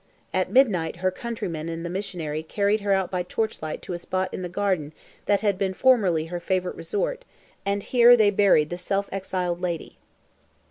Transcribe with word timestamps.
At 0.33 0.49
midnight 0.51 0.95
her 0.95 1.11
countryman 1.11 1.69
and 1.69 1.85
the 1.85 1.89
missionary 1.91 2.41
carried 2.41 2.81
her 2.81 2.91
out 2.91 3.11
by 3.11 3.21
torchlight 3.21 3.83
to 3.83 3.93
a 3.93 3.99
spot 3.99 4.33
in 4.33 4.41
the 4.41 4.49
garden 4.49 4.93
that 5.27 5.41
had 5.41 5.59
been 5.59 5.75
formerly 5.75 6.25
her 6.25 6.39
favourite 6.39 6.75
resort, 6.75 7.23
and 7.67 7.83
here 7.83 8.17
they 8.17 8.31
buried 8.31 8.71
the 8.71 8.79
self 8.79 9.07
exiled 9.11 9.61
lady. 9.61 9.99